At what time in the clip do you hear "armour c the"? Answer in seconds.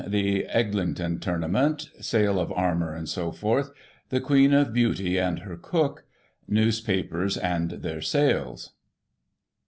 2.53-4.19